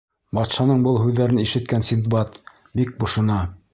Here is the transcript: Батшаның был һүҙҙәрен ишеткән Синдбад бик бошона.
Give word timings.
Батшаның 0.37 0.79
был 0.87 0.97
һүҙҙәрен 1.01 1.43
ишеткән 1.43 1.85
Синдбад 1.91 2.41
бик 2.81 2.95
бошона. 3.05 3.37